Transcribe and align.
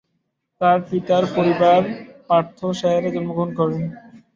তাঁর 0.61 0.77
পিতার 0.89 1.23
পরিবার 1.35 1.81
পার্থশায়ারে 2.29 3.09
জন্মগ্রহণ 3.15 3.51
করেন। 3.59 3.81